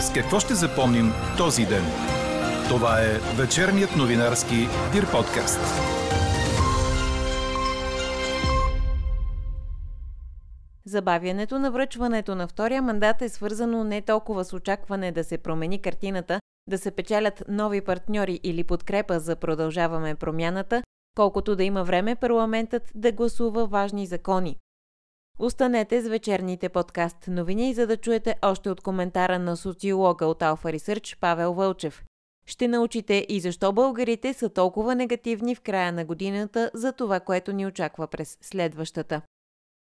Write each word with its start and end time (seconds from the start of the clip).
С 0.00 0.12
какво 0.12 0.40
ще 0.40 0.54
запомним 0.54 1.12
този 1.38 1.66
ден? 1.66 1.84
Това 2.68 3.00
е 3.00 3.18
вечерният 3.36 3.96
новинарски 3.96 4.56
Дир 4.92 5.10
подкаст. 5.10 5.60
Забавянето 10.86 11.58
на 11.58 11.70
връчването 11.70 12.34
на 12.34 12.48
втория 12.48 12.82
мандат 12.82 13.22
е 13.22 13.28
свързано 13.28 13.84
не 13.84 14.02
толкова 14.02 14.44
с 14.44 14.52
очакване 14.52 15.12
да 15.12 15.24
се 15.24 15.38
промени 15.38 15.82
картината, 15.82 16.40
да 16.66 16.78
се 16.78 16.90
печелят 16.90 17.42
нови 17.48 17.80
партньори 17.80 18.40
или 18.42 18.64
подкрепа 18.64 19.20
за 19.20 19.36
продължаваме 19.36 20.14
промяната, 20.14 20.82
колкото 21.16 21.56
да 21.56 21.64
има 21.64 21.84
време 21.84 22.16
парламентът 22.16 22.82
да 22.94 23.12
гласува 23.12 23.66
важни 23.66 24.06
закони. 24.06 24.56
Останете 25.42 26.02
с 26.02 26.08
вечерните 26.08 26.68
подкаст 26.68 27.16
новини, 27.28 27.74
за 27.74 27.86
да 27.86 27.96
чуете 27.96 28.34
още 28.42 28.70
от 28.70 28.80
коментара 28.80 29.38
на 29.38 29.56
социолога 29.56 30.26
от 30.26 30.40
Alpha 30.40 30.78
Research 30.78 31.18
Павел 31.20 31.54
Вълчев. 31.54 32.04
Ще 32.46 32.68
научите 32.68 33.26
и 33.28 33.40
защо 33.40 33.72
българите 33.72 34.32
са 34.32 34.48
толкова 34.48 34.94
негативни 34.94 35.54
в 35.54 35.60
края 35.60 35.92
на 35.92 36.04
годината 36.04 36.70
за 36.74 36.92
това, 36.92 37.20
което 37.20 37.52
ни 37.52 37.66
очаква 37.66 38.06
през 38.06 38.38
следващата. 38.40 39.22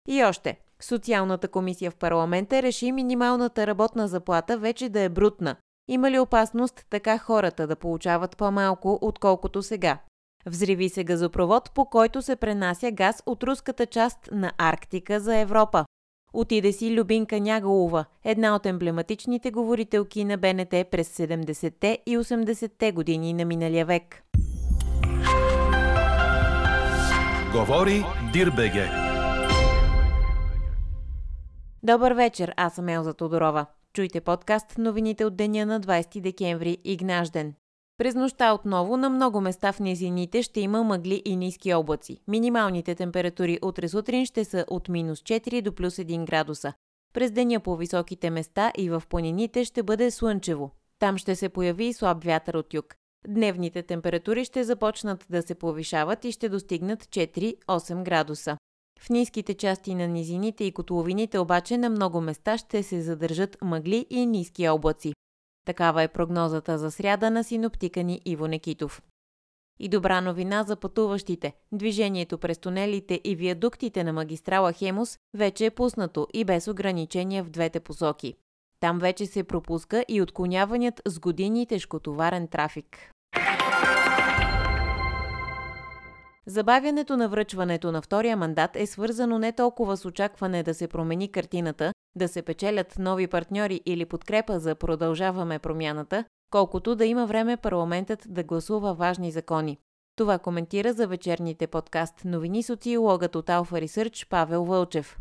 И 0.07 0.23
още. 0.23 0.59
Социалната 0.81 1.47
комисия 1.47 1.91
в 1.91 1.95
парламента 1.95 2.61
реши 2.61 2.91
минималната 2.91 3.67
работна 3.67 4.07
заплата 4.07 4.57
вече 4.57 4.89
да 4.89 4.99
е 4.99 5.09
брутна. 5.09 5.55
Има 5.87 6.11
ли 6.11 6.19
опасност 6.19 6.85
така 6.89 7.17
хората 7.17 7.67
да 7.67 7.75
получават 7.75 8.37
по-малко, 8.37 8.99
отколкото 9.01 9.63
сега? 9.63 9.99
Взриви 10.45 10.89
се 10.89 11.03
газопровод, 11.03 11.71
по 11.71 11.85
който 11.85 12.21
се 12.21 12.35
пренася 12.35 12.91
газ 12.91 13.23
от 13.25 13.43
руската 13.43 13.85
част 13.85 14.29
на 14.31 14.51
Арктика 14.57 15.19
за 15.19 15.37
Европа. 15.37 15.85
Отиде 16.33 16.71
си 16.71 16.95
Любинка 16.95 17.39
Нягалова, 17.39 18.05
една 18.23 18.55
от 18.55 18.65
емблематичните 18.65 19.51
говорителки 19.51 20.25
на 20.25 20.37
БНТ 20.37 20.69
през 20.69 21.17
70-те 21.17 21.99
и 22.05 22.17
80-те 22.17 22.91
години 22.91 23.33
на 23.33 23.45
миналия 23.45 23.85
век. 23.85 24.23
Говори 27.51 28.05
Дирбеге. 28.33 28.89
Добър 31.83 32.11
вечер, 32.11 32.53
аз 32.57 32.75
съм 32.75 32.89
Елза 32.89 33.13
Тодорова. 33.13 33.65
Чуйте 33.93 34.21
подкаст 34.21 34.77
новините 34.77 35.25
от 35.25 35.35
деня 35.35 35.65
на 35.65 35.81
20 35.81 36.21
декември 36.21 36.77
и 36.83 36.97
Гнажден. 36.97 37.53
През 37.99 38.15
нощта 38.15 38.53
отново 38.53 38.97
на 38.97 39.09
много 39.09 39.41
места 39.41 39.71
в 39.73 39.79
низините 39.79 40.43
ще 40.43 40.59
има 40.59 40.83
мъгли 40.83 41.21
и 41.25 41.35
ниски 41.35 41.73
облаци. 41.73 42.21
Минималните 42.27 42.95
температури 42.95 43.59
утре 43.61 43.87
сутрин 43.87 44.25
ще 44.25 44.45
са 44.45 44.65
от 44.67 44.89
минус 44.89 45.19
4 45.19 45.61
до 45.61 45.75
плюс 45.75 45.95
1 45.95 46.25
градуса. 46.25 46.73
През 47.13 47.31
деня 47.31 47.59
по 47.59 47.75
високите 47.75 48.29
места 48.29 48.71
и 48.77 48.89
в 48.89 49.03
планините 49.09 49.65
ще 49.65 49.83
бъде 49.83 50.11
слънчево. 50.11 50.71
Там 50.99 51.17
ще 51.17 51.35
се 51.35 51.49
появи 51.49 51.85
и 51.85 51.93
слаб 51.93 52.23
вятър 52.23 52.53
от 52.53 52.73
юг. 52.73 52.95
Дневните 53.27 53.83
температури 53.83 54.45
ще 54.45 54.63
започнат 54.63 55.25
да 55.29 55.41
се 55.41 55.55
повишават 55.55 56.25
и 56.25 56.31
ще 56.31 56.49
достигнат 56.49 57.03
4-8 57.03 58.03
градуса. 58.03 58.57
В 58.99 59.09
ниските 59.09 59.53
части 59.53 59.95
на 59.95 60.07
низините 60.07 60.63
и 60.63 60.71
котловините 60.71 61.39
обаче 61.39 61.77
на 61.77 61.89
много 61.89 62.21
места 62.21 62.57
ще 62.57 62.83
се 62.83 63.01
задържат 63.01 63.57
мъгли 63.61 64.05
и 64.09 64.25
ниски 64.25 64.69
облаци. 64.69 65.13
Такава 65.69 66.03
е 66.03 66.07
прогнозата 66.07 66.77
за 66.77 66.91
сряда 66.91 67.31
на 67.31 67.43
синоптика 67.43 68.03
ни 68.03 68.21
Иво 68.25 68.47
Некитов. 68.47 69.01
И 69.79 69.89
добра 69.89 70.21
новина 70.21 70.63
за 70.63 70.75
пътуващите. 70.75 71.53
Движението 71.71 72.37
през 72.37 72.57
тунелите 72.57 73.21
и 73.23 73.35
виадуктите 73.35 74.03
на 74.03 74.13
магистрала 74.13 74.73
Хемус 74.73 75.17
вече 75.33 75.65
е 75.65 75.71
пуснато 75.71 76.27
и 76.33 76.45
без 76.45 76.67
ограничения 76.67 77.43
в 77.43 77.49
двете 77.49 77.79
посоки. 77.79 78.33
Там 78.79 78.99
вече 78.99 79.25
се 79.25 79.43
пропуска 79.43 80.05
и 80.07 80.21
отклоняванят 80.21 81.01
с 81.05 81.19
години 81.19 81.65
тежкотоварен 81.65 82.47
трафик. 82.47 83.11
Забавянето 86.49 87.17
на 87.17 87.29
връчването 87.29 87.91
на 87.91 88.01
втория 88.01 88.37
мандат 88.37 88.75
е 88.75 88.85
свързано 88.85 89.39
не 89.39 89.51
толкова 89.51 89.97
с 89.97 90.05
очакване 90.05 90.63
да 90.63 90.73
се 90.73 90.87
промени 90.87 91.31
картината, 91.31 91.93
да 92.15 92.27
се 92.27 92.41
печелят 92.41 92.95
нови 92.99 93.27
партньори 93.27 93.81
или 93.85 94.05
подкрепа 94.05 94.59
за 94.59 94.75
продължаваме 94.75 95.59
промяната, 95.59 96.25
колкото 96.51 96.95
да 96.95 97.05
има 97.05 97.25
време 97.25 97.57
парламентът 97.57 98.25
да 98.27 98.43
гласува 98.43 98.93
важни 98.93 99.31
закони. 99.31 99.77
Това 100.15 100.39
коментира 100.39 100.93
за 100.93 101.07
вечерните 101.07 101.67
подкаст 101.67 102.25
новини 102.25 102.63
социологът 102.63 103.35
от 103.35 103.47
Alpha 103.47 103.85
Research 103.85 104.29
Павел 104.29 104.63
Вълчев. 104.63 105.19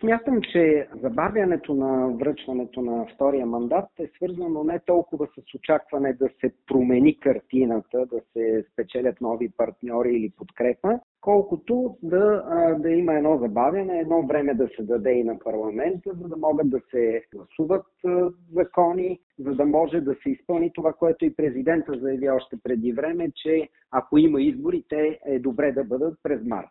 Смятам, 0.00 0.40
че 0.52 0.88
забавянето 1.02 1.74
на 1.74 2.08
връчването 2.08 2.82
на 2.82 3.06
втория 3.14 3.46
мандат 3.46 3.84
е 3.98 4.10
свързано 4.16 4.64
не 4.64 4.80
толкова 4.86 5.26
с 5.26 5.54
очакване 5.54 6.12
да 6.12 6.28
се 6.40 6.52
промени 6.66 7.20
картината, 7.20 8.06
да 8.06 8.20
се 8.32 8.64
спечелят 8.72 9.20
нови 9.20 9.50
партньори 9.56 10.16
или 10.16 10.32
подкрепа, 10.36 11.00
колкото 11.20 11.96
да, 12.02 12.44
да 12.78 12.90
има 12.90 13.14
едно 13.14 13.38
забавяне, 13.38 14.00
едно 14.00 14.26
време 14.26 14.54
да 14.54 14.68
се 14.76 14.82
даде 14.82 15.10
и 15.10 15.24
на 15.24 15.38
парламента, 15.38 16.10
за 16.22 16.28
да 16.28 16.36
могат 16.36 16.70
да 16.70 16.80
се 16.90 17.22
гласуват 17.34 17.86
закони, 18.52 19.20
за 19.38 19.54
да 19.54 19.66
може 19.66 20.00
да 20.00 20.14
се 20.22 20.30
изпълни 20.30 20.72
това, 20.74 20.92
което 20.92 21.24
и 21.24 21.36
президента 21.36 21.98
заяви 21.98 22.30
още 22.30 22.56
преди 22.62 22.92
време, 22.92 23.32
че 23.36 23.68
ако 23.90 24.18
има 24.18 24.42
избори, 24.42 24.84
те 24.88 25.18
е 25.26 25.38
добре 25.38 25.72
да 25.72 25.84
бъдат 25.84 26.18
през 26.22 26.44
март. 26.44 26.68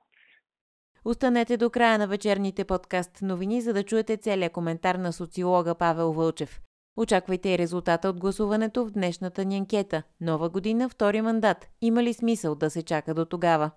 Останете 1.06 1.58
до 1.58 1.70
края 1.70 1.98
на 1.98 2.08
вечерните 2.08 2.64
подкаст 2.64 3.22
новини, 3.22 3.62
за 3.62 3.74
да 3.74 3.84
чуете 3.84 4.18
целият 4.18 4.54
коментар 4.54 4.96
на 4.96 5.14
социолога 5.14 5.76
Павел 5.76 6.14
Вълчев. 6.14 6.62
Очаквайте 6.98 7.50
и 7.50 7.58
резултата 7.58 8.10
от 8.10 8.20
гласуването 8.20 8.86
в 8.86 8.92
днешната 8.92 9.46
ни 9.46 9.58
анкета. 9.58 10.04
Нова 10.22 10.50
година, 10.50 10.90
втори 10.90 11.22
мандат. 11.22 11.68
Има 11.82 12.04
ли 12.04 12.14
смисъл 12.14 12.56
да 12.56 12.70
се 12.70 12.84
чака 12.84 13.14
до 13.14 13.26
тогава? 13.26 13.72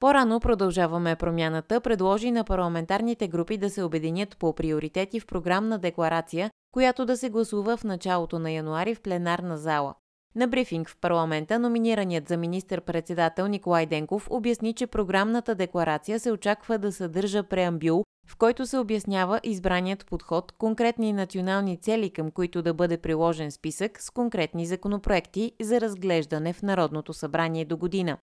По-рано 0.00 0.40
продължаваме 0.40 1.16
промяната, 1.16 1.80
предложи 1.80 2.30
на 2.30 2.44
парламентарните 2.44 3.28
групи 3.28 3.56
да 3.56 3.70
се 3.70 3.82
обединят 3.82 4.36
по 4.36 4.54
приоритети 4.54 5.20
в 5.20 5.26
програмна 5.26 5.78
декларация, 5.78 6.50
която 6.72 7.06
да 7.06 7.16
се 7.16 7.30
гласува 7.30 7.76
в 7.76 7.84
началото 7.84 8.38
на 8.38 8.50
януари 8.50 8.94
в 8.94 9.02
пленарна 9.02 9.58
зала. 9.58 9.94
На 10.36 10.48
брифинг 10.48 10.88
в 10.88 10.96
парламента 11.00 11.58
номинираният 11.58 12.28
за 12.28 12.36
министър-председател 12.36 13.46
Николай 13.46 13.86
Денков 13.86 14.28
обясни, 14.30 14.72
че 14.72 14.86
програмната 14.86 15.54
декларация 15.54 16.20
се 16.20 16.32
очаква 16.32 16.78
да 16.78 16.92
съдържа 16.92 17.42
преамбюл, 17.42 18.04
в 18.28 18.36
който 18.36 18.66
се 18.66 18.78
обяснява 18.78 19.40
избраният 19.42 20.06
подход, 20.06 20.52
конкретни 20.52 21.12
национални 21.12 21.76
цели, 21.76 22.10
към 22.10 22.30
които 22.30 22.62
да 22.62 22.74
бъде 22.74 22.98
приложен 22.98 23.50
списък 23.50 24.02
с 24.02 24.10
конкретни 24.10 24.66
законопроекти 24.66 25.52
за 25.60 25.80
разглеждане 25.80 26.52
в 26.52 26.62
Народното 26.62 27.12
събрание 27.12 27.64
до 27.64 27.76
година. 27.76 28.18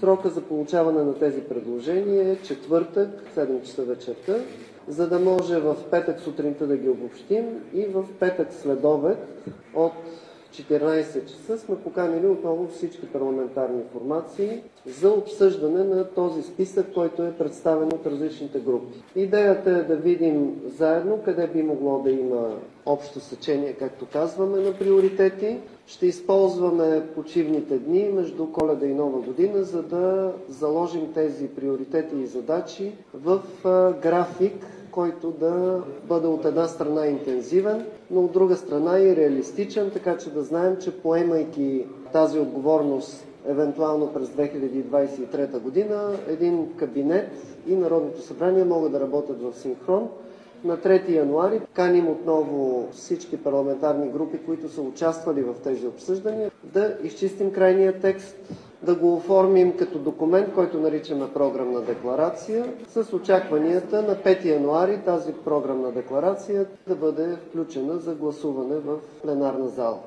Срока 0.00 0.30
за 0.30 0.42
получаване 0.42 1.02
на 1.02 1.18
тези 1.18 1.40
предложения 1.40 2.32
е 2.32 2.42
четвъртък, 2.42 3.34
7 3.36 3.62
часа 3.62 3.84
вечерта, 3.84 4.34
за 4.88 5.08
да 5.08 5.18
може 5.18 5.58
в 5.58 5.76
петък 5.90 6.20
сутринта 6.20 6.66
да 6.66 6.76
ги 6.76 6.88
обобщим 6.88 7.44
и 7.74 7.86
в 7.86 8.04
петък 8.20 8.52
следобед 8.52 9.18
от 9.74 9.92
14 10.62 11.26
часа 11.26 11.58
сме 11.58 11.76
поканили 11.76 12.26
отново 12.26 12.68
всички 12.68 13.06
парламентарни 13.06 13.82
формации 13.92 14.62
за 14.86 15.10
обсъждане 15.10 15.84
на 15.84 16.04
този 16.04 16.42
списък, 16.42 16.86
който 16.94 17.22
е 17.22 17.32
представен 17.32 17.88
от 17.88 18.06
различните 18.06 18.58
групи. 18.58 19.02
Идеята 19.16 19.70
е 19.70 19.82
да 19.82 19.96
видим 19.96 20.60
заедно 20.78 21.18
къде 21.24 21.46
би 21.46 21.62
могло 21.62 21.98
да 22.02 22.10
има 22.10 22.56
общо 22.86 23.20
сечение, 23.20 23.72
както 23.72 24.06
казваме, 24.06 24.60
на 24.60 24.72
приоритети. 24.72 25.58
Ще 25.86 26.06
използваме 26.06 27.06
почивните 27.14 27.78
дни 27.78 28.08
между 28.14 28.46
коледа 28.52 28.86
и 28.86 28.94
нова 28.94 29.20
година, 29.20 29.64
за 29.64 29.82
да 29.82 30.32
заложим 30.48 31.12
тези 31.12 31.48
приоритети 31.48 32.16
и 32.16 32.26
задачи 32.26 32.92
в 33.14 33.40
график, 34.02 34.66
който 34.96 35.30
да 35.30 35.78
бъде 36.04 36.26
от 36.26 36.44
една 36.44 36.68
страна 36.68 37.06
интензивен, 37.06 37.84
но 38.10 38.20
от 38.20 38.32
друга 38.32 38.56
страна 38.56 38.98
и 39.00 39.16
реалистичен, 39.16 39.90
така 39.90 40.16
че 40.16 40.30
да 40.30 40.42
знаем, 40.42 40.76
че 40.76 40.90
поемайки 40.92 41.84
тази 42.12 42.38
отговорност 42.38 43.26
евентуално 43.46 44.12
през 44.12 44.28
2023 44.28 45.58
година, 45.58 46.16
един 46.28 46.72
кабинет 46.76 47.30
и 47.66 47.74
Народното 47.74 48.22
събрание 48.22 48.64
могат 48.64 48.92
да 48.92 49.00
работят 49.00 49.42
в 49.42 49.52
синхрон. 49.54 50.08
На 50.64 50.76
3 50.76 51.08
януари 51.08 51.60
каним 51.72 52.08
отново 52.08 52.88
всички 52.92 53.36
парламентарни 53.36 54.08
групи, 54.08 54.38
които 54.38 54.68
са 54.68 54.80
участвали 54.82 55.42
в 55.42 55.54
тези 55.64 55.86
обсъждания, 55.86 56.50
да 56.64 56.96
изчистим 57.02 57.52
крайния 57.52 58.00
текст 58.00 58.36
да 58.86 58.94
го 58.94 59.16
оформим 59.16 59.76
като 59.76 59.98
документ, 59.98 60.54
който 60.54 60.80
наричаме 60.80 61.32
програмна 61.32 61.80
декларация, 61.80 62.74
с 62.88 63.12
очакванията 63.12 64.02
на 64.02 64.16
5 64.16 64.44
януари 64.44 65.04
тази 65.04 65.32
програмна 65.44 65.92
декларация 65.92 66.66
да 66.86 66.96
бъде 66.96 67.36
включена 67.36 67.98
за 67.98 68.14
гласуване 68.14 68.76
в 68.76 68.98
пленарна 69.22 69.68
зала. 69.68 69.98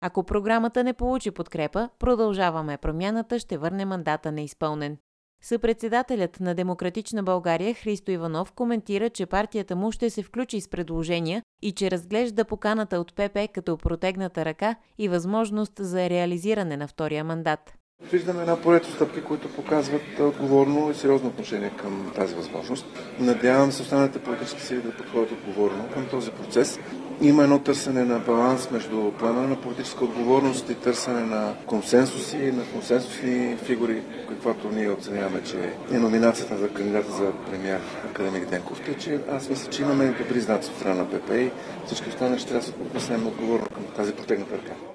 Ако 0.00 0.22
програмата 0.22 0.84
не 0.84 0.92
получи 0.92 1.30
подкрепа, 1.30 1.88
продължаваме 1.98 2.76
промяната, 2.76 3.38
ще 3.38 3.58
върне 3.58 3.84
мандата 3.84 4.32
неизпълнен. 4.32 4.96
Съпредседателят 5.42 6.40
на 6.40 6.54
Демократична 6.54 7.22
България 7.22 7.74
Христо 7.74 8.10
Иванов 8.10 8.52
коментира, 8.52 9.10
че 9.10 9.26
партията 9.26 9.76
му 9.76 9.92
ще 9.92 10.10
се 10.10 10.22
включи 10.22 10.60
с 10.60 10.68
предложения 10.68 11.42
и 11.62 11.72
че 11.72 11.90
разглежда 11.90 12.44
поканата 12.44 13.00
от 13.00 13.14
ПП 13.14 13.48
като 13.54 13.76
протегната 13.76 14.44
ръка 14.44 14.74
и 14.98 15.08
възможност 15.08 15.72
за 15.78 16.10
реализиране 16.10 16.76
на 16.76 16.88
втория 16.88 17.24
мандат. 17.24 17.79
Виждаме 18.12 18.40
една 18.40 18.56
поред 18.56 18.84
стъпки, 18.84 19.22
които 19.22 19.48
показват 19.48 20.02
отговорно 20.20 20.90
и 20.90 20.94
сериозно 20.94 21.28
отношение 21.28 21.70
към 21.76 22.12
тази 22.16 22.34
възможност. 22.34 22.86
Надявам 23.20 23.72
се 23.72 23.82
останалите 23.82 24.18
политически 24.18 24.62
сили 24.62 24.80
да 24.80 24.96
подходят 24.96 25.32
отговорно 25.32 25.84
към 25.94 26.06
този 26.06 26.30
процес. 26.30 26.78
Има 27.20 27.42
едно 27.42 27.58
търсене 27.58 28.04
на 28.04 28.18
баланс 28.18 28.70
между 28.70 29.12
поемане 29.18 29.46
на 29.46 29.60
политическа 29.60 30.04
отговорност 30.04 30.70
и 30.70 30.74
търсене 30.74 31.20
на 31.20 31.54
консенсуси, 31.66 32.36
на 32.36 32.64
консенсусни 32.64 33.56
фигури, 33.56 34.02
каквато 34.28 34.68
ние 34.68 34.90
оценяваме, 34.90 35.42
че 35.42 35.72
е 35.92 35.98
номинацията 35.98 36.58
за 36.58 36.68
кандидата 36.68 37.12
за 37.12 37.32
премьер 37.50 37.80
Академик 38.10 38.50
Денков. 38.50 38.80
Тъй, 38.84 38.96
че 38.96 39.20
аз 39.30 39.48
мисля, 39.50 39.70
че 39.70 39.82
имаме 39.82 40.14
добри 40.22 40.40
знаци 40.40 40.70
от 40.70 40.76
страна 40.76 40.94
на 40.94 41.10
ПП 41.10 41.30
и 41.30 41.50
всички 41.86 42.08
останали 42.08 42.38
ще 42.38 42.48
трябва 42.48 42.66
да 42.66 42.72
се 42.72 42.82
отнесем 42.82 43.26
отговорно 43.26 43.66
към 43.74 43.84
тази 43.96 44.12
протегната 44.12 44.54
ръка. 44.54 44.89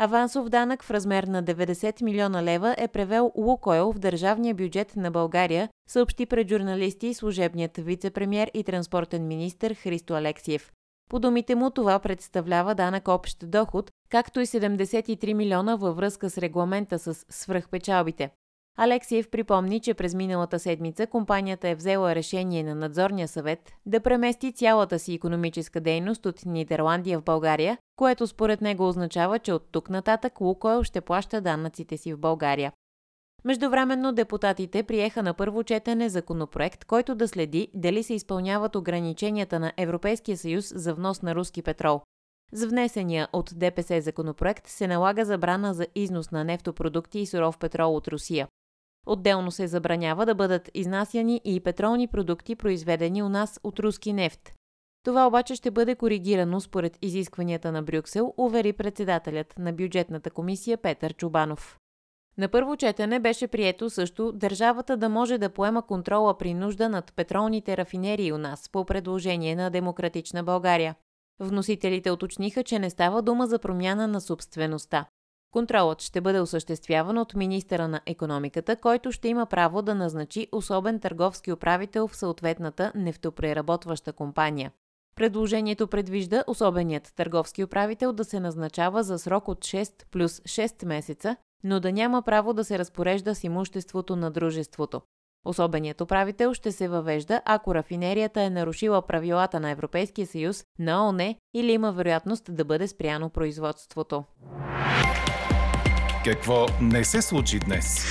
Авансов 0.00 0.48
данък 0.48 0.82
в 0.82 0.90
размер 0.90 1.24
на 1.24 1.42
90 1.42 2.02
милиона 2.02 2.42
лева 2.42 2.74
е 2.78 2.88
превел 2.88 3.32
Лукойл 3.36 3.92
в 3.92 3.98
държавния 3.98 4.54
бюджет 4.54 4.96
на 4.96 5.10
България, 5.10 5.68
съобщи 5.88 6.26
пред 6.26 6.48
журналисти 6.48 7.14
служебният 7.14 7.76
вице-премьер 7.76 8.50
и 8.54 8.64
транспортен 8.64 9.26
министр 9.26 9.74
Христо 9.74 10.14
Алексиев. 10.14 10.72
По 11.10 11.18
думите 11.18 11.54
му 11.54 11.70
това 11.70 11.98
представлява 11.98 12.74
данък 12.74 13.08
общ 13.08 13.50
доход, 13.50 13.90
както 14.10 14.40
и 14.40 14.46
73 14.46 15.32
милиона 15.32 15.76
във 15.76 15.96
връзка 15.96 16.30
с 16.30 16.38
регламента 16.38 16.98
с 16.98 17.14
свръхпечалбите. 17.28 18.30
Алексиев 18.80 19.30
припомни, 19.30 19.80
че 19.80 19.94
през 19.94 20.14
миналата 20.14 20.58
седмица 20.58 21.06
компанията 21.06 21.68
е 21.68 21.74
взела 21.74 22.14
решение 22.14 22.62
на 22.62 22.74
надзорния 22.74 23.28
съвет 23.28 23.72
да 23.86 24.00
премести 24.00 24.52
цялата 24.52 24.98
си 24.98 25.14
економическа 25.14 25.80
дейност 25.80 26.26
от 26.26 26.46
Нидерландия 26.46 27.20
в 27.20 27.24
България, 27.24 27.78
което 27.96 28.26
според 28.26 28.60
него 28.60 28.88
означава, 28.88 29.38
че 29.38 29.52
от 29.52 29.68
тук 29.72 29.90
нататък 29.90 30.40
Лукойл 30.40 30.82
ще 30.82 31.00
плаща 31.00 31.40
данъците 31.40 31.96
си 31.96 32.14
в 32.14 32.18
България. 32.18 32.72
Междувременно 33.44 34.12
депутатите 34.12 34.82
приеха 34.82 35.22
на 35.22 35.34
първо 35.34 35.64
четене 35.64 36.08
законопроект, 36.08 36.84
който 36.84 37.14
да 37.14 37.28
следи 37.28 37.68
дали 37.74 38.02
се 38.02 38.14
изпълняват 38.14 38.76
ограниченията 38.76 39.60
на 39.60 39.72
Европейския 39.76 40.36
съюз 40.36 40.72
за 40.74 40.94
внос 40.94 41.22
на 41.22 41.34
руски 41.34 41.62
петрол. 41.62 42.00
За 42.52 42.68
внесения 42.68 43.28
от 43.32 43.50
ДПС 43.56 44.00
законопроект 44.00 44.66
се 44.66 44.86
налага 44.86 45.24
забрана 45.24 45.74
за 45.74 45.86
износ 45.94 46.30
на 46.30 46.44
нефтопродукти 46.44 47.18
и 47.18 47.26
суров 47.26 47.58
петрол 47.58 47.96
от 47.96 48.08
Русия. 48.08 48.48
Отделно 49.08 49.50
се 49.50 49.66
забранява 49.66 50.26
да 50.26 50.34
бъдат 50.34 50.70
изнасяни 50.74 51.40
и 51.44 51.60
петролни 51.60 52.08
продукти, 52.08 52.56
произведени 52.56 53.22
у 53.22 53.28
нас 53.28 53.60
от 53.62 53.80
руски 53.80 54.12
нефт. 54.12 54.54
Това 55.04 55.26
обаче 55.26 55.54
ще 55.54 55.70
бъде 55.70 55.94
коригирано 55.94 56.60
според 56.60 56.98
изискванията 57.02 57.72
на 57.72 57.82
Брюксел, 57.82 58.34
увери 58.36 58.72
председателят 58.72 59.54
на 59.58 59.72
бюджетната 59.72 60.30
комисия 60.30 60.78
Петър 60.78 61.14
Чубанов. 61.14 61.78
На 62.38 62.48
първо 62.48 62.76
четене 62.76 63.20
беше 63.20 63.48
прието 63.48 63.90
също 63.90 64.32
държавата 64.32 64.96
да 64.96 65.08
може 65.08 65.38
да 65.38 65.50
поема 65.50 65.82
контрола 65.82 66.38
при 66.38 66.54
нужда 66.54 66.88
над 66.88 67.12
петролните 67.16 67.76
рафинерии 67.76 68.32
у 68.32 68.38
нас 68.38 68.68
по 68.68 68.84
предложение 68.84 69.56
на 69.56 69.70
Демократична 69.70 70.44
България. 70.44 70.94
Вносителите 71.40 72.10
уточниха, 72.10 72.64
че 72.64 72.78
не 72.78 72.90
става 72.90 73.22
дума 73.22 73.46
за 73.46 73.58
промяна 73.58 74.08
на 74.08 74.20
собствеността. 74.20 75.06
Контролът 75.50 76.02
ще 76.02 76.20
бъде 76.20 76.40
осъществяван 76.40 77.18
от 77.18 77.34
министъра 77.34 77.88
на 77.88 78.00
економиката, 78.06 78.76
който 78.76 79.12
ще 79.12 79.28
има 79.28 79.46
право 79.46 79.82
да 79.82 79.94
назначи 79.94 80.48
особен 80.52 81.00
търговски 81.00 81.52
управител 81.52 82.08
в 82.08 82.16
съответната 82.16 82.92
нефтопреработваща 82.94 84.12
компания. 84.12 84.72
Предложението 85.16 85.88
предвижда 85.88 86.44
особеният 86.46 87.12
търговски 87.16 87.64
управител 87.64 88.12
да 88.12 88.24
се 88.24 88.40
назначава 88.40 89.02
за 89.02 89.18
срок 89.18 89.48
от 89.48 89.58
6 89.58 90.06
плюс 90.10 90.40
6 90.40 90.86
месеца, 90.86 91.36
но 91.64 91.80
да 91.80 91.92
няма 91.92 92.22
право 92.22 92.52
да 92.52 92.64
се 92.64 92.78
разпорежда 92.78 93.34
с 93.34 93.44
имуществото 93.44 94.16
на 94.16 94.30
дружеството. 94.30 95.00
Особеният 95.44 96.00
управител 96.00 96.54
ще 96.54 96.72
се 96.72 96.88
въвежда, 96.88 97.42
ако 97.44 97.74
рафинерията 97.74 98.42
е 98.42 98.50
нарушила 98.50 99.02
правилата 99.02 99.60
на 99.60 99.70
Европейския 99.70 100.26
съюз, 100.26 100.64
на 100.78 101.08
ОНЕ 101.08 101.36
или 101.54 101.72
има 101.72 101.92
вероятност 101.92 102.54
да 102.54 102.64
бъде 102.64 102.88
спряно 102.88 103.30
производството. 103.30 104.24
Какво 106.24 106.66
не 106.80 107.04
се 107.04 107.22
случи 107.22 107.58
днес? 107.58 108.06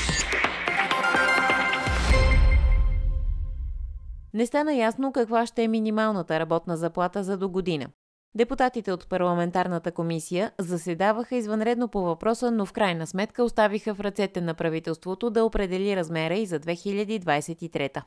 Не 4.33 4.45
стана 4.45 4.74
ясно 4.74 5.12
каква 5.12 5.45
ще 5.45 5.63
е 5.63 5.68
минималната 5.68 6.39
работна 6.39 6.77
заплата 6.77 7.24
за 7.24 7.38
до 7.38 7.50
година. 7.50 7.88
Депутатите 8.36 8.92
от 8.92 9.09
парламентарната 9.09 9.92
комисия 9.92 10.51
заседаваха 10.59 11.36
извънредно 11.36 11.88
по 11.88 12.01
въпроса, 12.01 12.51
но 12.51 12.65
в 12.65 12.74
крайна 12.74 13.07
сметка 13.07 13.44
оставиха 13.44 13.95
в 13.95 14.00
ръцете 14.00 14.42
на 14.42 14.54
правителството 14.54 15.30
да 15.30 15.44
определи 15.44 15.95
размера 15.95 16.36
и 16.36 16.45
за 16.45 16.59
2023. 16.59 18.01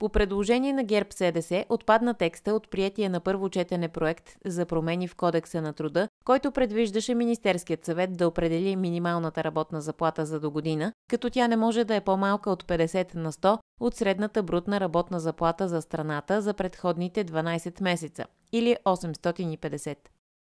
По 0.00 0.08
предложение 0.08 0.72
на 0.72 0.84
ГЕРБ 0.84 1.08
СДС 1.12 1.64
отпадна 1.68 2.14
текста 2.14 2.54
от 2.54 2.70
приятия 2.70 3.10
на 3.10 3.20
първо 3.20 3.48
четене 3.48 3.88
проект 3.88 4.36
за 4.44 4.66
промени 4.66 5.08
в 5.08 5.14
Кодекса 5.14 5.62
на 5.62 5.72
труда, 5.72 6.08
който 6.24 6.52
предвиждаше 6.52 7.14
Министерският 7.14 7.84
съвет 7.84 8.16
да 8.16 8.28
определи 8.28 8.76
минималната 8.76 9.44
работна 9.44 9.80
заплата 9.80 10.26
за 10.26 10.40
до 10.40 10.50
година, 10.50 10.92
като 11.08 11.30
тя 11.30 11.48
не 11.48 11.56
може 11.56 11.84
да 11.84 11.94
е 11.94 12.00
по-малка 12.00 12.50
от 12.50 12.64
50 12.64 13.14
на 13.14 13.32
100 13.32 13.58
от 13.80 13.94
средната 13.94 14.42
брутна 14.42 14.80
работна 14.80 15.20
заплата 15.20 15.68
за 15.68 15.82
страната 15.82 16.42
за 16.42 16.54
предходните 16.54 17.24
12 17.24 17.82
месеца 17.82 18.24
или 18.52 18.76
850. 18.84 19.96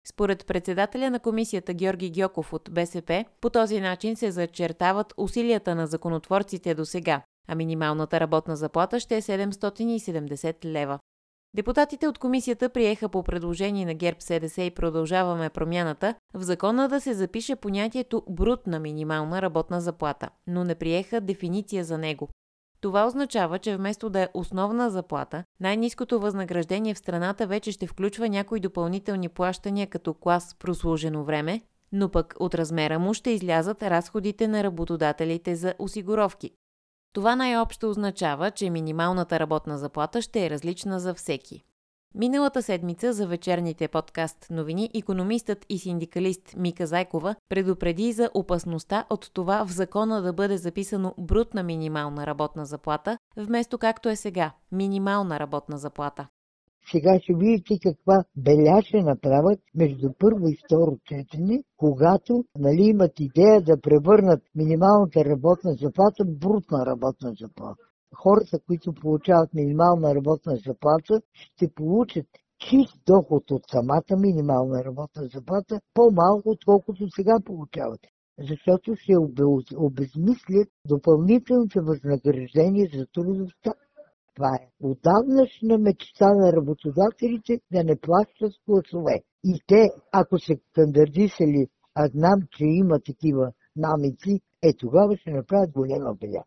Според 0.08 0.46
председателя 0.46 1.11
на 1.11 1.20
комисията 1.20 1.75
Георги 1.75 2.11
Гьоков 2.11 2.52
от 2.52 2.69
БСП, 2.73 3.25
по 3.41 3.50
този 3.50 3.81
начин 3.81 4.17
се 4.17 4.31
зачертават 4.31 5.14
усилията 5.17 5.75
на 5.75 5.87
законотворците 5.87 6.75
до 6.75 6.85
сега 6.85 7.23
а 7.49 7.55
минималната 7.55 8.20
работна 8.20 8.56
заплата 8.56 9.00
ще 9.00 9.17
е 9.17 9.23
770 9.23 10.64
лева. 10.64 10.99
Депутатите 11.55 12.08
от 12.08 12.19
комисията 12.19 12.69
приеха 12.69 13.08
по 13.08 13.23
предложение 13.23 13.87
на 13.87 13.94
ГЕРБ 13.94 14.20
СДС 14.20 14.62
и 14.62 14.70
продължаваме 14.70 15.50
промяната 15.50 16.14
в 16.35 16.43
закона 16.43 16.88
да 16.88 17.00
се 17.00 17.14
запише 17.14 17.56
понятието 17.56 18.23
брутна 18.31 18.79
минимална 18.79 19.43
работна 19.43 19.81
заплата, 19.81 20.29
но 20.46 20.64
не 20.64 20.75
приеха 20.75 21.20
дефиниция 21.20 21.85
за 21.85 21.99
него. 21.99 22.29
Това 22.81 23.06
означава, 23.06 23.58
че 23.58 23.76
вместо 23.76 24.11
да 24.11 24.20
е 24.20 24.29
основна 24.35 24.91
заплата, 24.91 25.44
най-низкото 25.60 26.20
възнаграждение 26.20 26.94
в 26.94 26.98
страната 26.98 27.46
вече 27.46 27.72
ще 27.72 27.86
включва 27.86 28.29
някои 28.29 28.60
допълнителни 28.60 29.29
плащания 29.29 29.86
като 29.86 30.15
клас 30.15 30.56
прослужено 30.58 31.24
време, 31.24 31.60
но 31.93 32.08
пък 32.08 32.34
от 32.39 32.55
размера 32.55 32.98
му 32.98 33.15
ще 33.15 33.31
излязат 33.31 33.82
разходите 33.82 34.48
на 34.48 34.65
работодателите 34.65 35.56
за 35.56 35.74
осигуровки, 35.79 36.51
това 37.15 37.37
най-общо 37.37 37.91
означава, 37.91 38.51
че 38.51 38.71
минималната 38.71 39.41
работна 39.41 39.79
заплата 39.79 40.23
ще 40.23 40.47
е 40.47 40.51
различна 40.51 41.01
за 41.01 41.15
всеки. 41.15 41.65
Миналата 42.15 42.63
седмица 42.63 43.13
за 43.13 43.27
вечерните 43.27 43.89
подкаст 43.89 44.47
новини 44.51 44.91
економистът 44.94 45.67
и 45.69 45.79
синдикалист 45.79 46.55
Мика 46.56 46.87
Зайкова 46.87 47.35
предупреди 47.49 48.13
за 48.13 48.31
опасността 48.35 49.05
от 49.11 49.31
това 49.35 49.65
в 49.65 49.73
закона 49.73 50.23
да 50.23 50.33
бъде 50.33 50.56
записано 50.56 51.15
брутна 51.19 51.63
минимална 51.63 52.27
работна 52.27 52.67
заплата, 52.67 53.19
вместо 53.37 53.79
както 53.79 54.09
е 54.09 54.17
сега– 54.17 54.53
минимална 54.73 55.41
работна 55.41 55.79
заплата. 55.79 56.29
Сега 56.91 57.19
ще 57.22 57.34
видите 57.34 57.79
каква 57.82 58.24
беля 58.36 58.82
ще 58.82 59.03
направят 59.03 59.60
между 59.74 60.12
първо 60.19 60.48
и 60.48 60.58
второ 60.64 60.98
четене, 61.05 61.64
когато 61.76 62.44
нали, 62.58 62.82
имат 62.82 63.20
идея 63.20 63.62
да 63.62 63.81
превърнат 63.81 64.43
минималната 64.55 65.24
работна 65.24 65.74
заплата 65.74 66.24
в 66.24 66.38
брутна 66.38 66.86
работна 66.86 67.32
заплата. 67.41 67.82
Хората, 68.14 68.58
които 68.67 68.93
получават 68.93 69.55
минимална 69.55 70.14
работна 70.14 70.56
заплата, 70.67 71.20
ще 71.32 71.69
получат 71.74 72.26
чист 72.58 72.96
доход 73.06 73.50
от 73.50 73.62
самата 73.70 74.17
минимална 74.19 74.84
работна 74.84 75.29
заплата 75.34 75.81
по-малко, 75.94 76.50
отколкото 76.50 77.10
сега 77.10 77.41
получават. 77.44 78.00
Защото 78.48 78.94
ще 78.96 79.12
обезмислят 79.76 80.69
допълнителните 80.88 81.81
възнаграждения 81.81 82.88
за 82.94 83.06
трудовостта. 83.06 83.72
Това 84.34 84.55
е 84.62 84.69
отдавнашна 84.81 85.79
мечта 85.79 86.34
на 86.34 86.53
работодателите 86.53 87.60
да 87.72 87.84
не 87.84 87.96
плащат 88.00 88.53
гласове. 88.69 89.22
И 89.44 89.60
те, 89.67 89.91
ако 90.12 90.38
се 90.38 90.60
стандартисали, 90.70 91.67
а 91.94 92.06
знам, 92.06 92.41
че 92.50 92.64
има 92.64 93.00
такива 93.00 93.53
намици, 93.76 94.41
е 94.62 94.72
тогава 94.79 95.17
ще 95.17 95.31
направят 95.31 95.70
голяма 95.70 96.14
беля. 96.14 96.44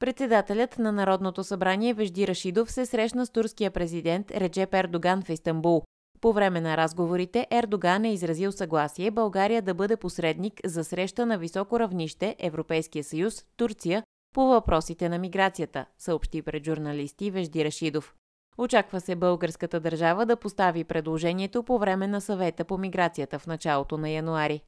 Председателят 0.00 0.78
на 0.78 0.92
Народното 0.92 1.44
събрание 1.44 1.94
Вежди 1.94 2.26
Рашидов 2.28 2.72
се 2.72 2.86
срещна 2.86 3.26
с 3.26 3.30
турския 3.30 3.70
президент 3.70 4.30
Реджеп 4.30 4.74
Ердоган 4.74 5.22
в 5.22 5.28
Истанбул. 5.28 5.82
По 6.20 6.32
време 6.32 6.60
на 6.60 6.76
разговорите 6.76 7.46
Ердоган 7.50 8.04
е 8.04 8.12
изразил 8.12 8.52
съгласие 8.52 9.10
България 9.10 9.62
да 9.62 9.74
бъде 9.74 9.96
посредник 9.96 10.60
за 10.64 10.84
среща 10.84 11.26
на 11.26 11.38
високо 11.38 11.80
равнище 11.80 12.36
Европейския 12.38 13.04
съюз, 13.04 13.34
Турция 13.56 14.02
по 14.36 14.46
въпросите 14.46 15.08
на 15.08 15.18
миграцията, 15.18 15.86
съобщи 15.98 16.42
пред 16.42 16.64
журналисти 16.64 17.30
Вежди 17.30 17.64
Рашидов. 17.64 18.14
Очаква 18.58 19.00
се 19.00 19.16
българската 19.16 19.80
държава 19.80 20.26
да 20.26 20.36
постави 20.36 20.84
предложението 20.84 21.62
по 21.62 21.78
време 21.78 22.06
на 22.06 22.20
съвета 22.20 22.64
по 22.64 22.78
миграцията 22.78 23.38
в 23.38 23.46
началото 23.46 23.98
на 23.98 24.10
януари. 24.10 24.60